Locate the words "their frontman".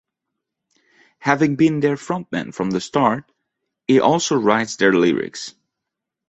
1.79-2.55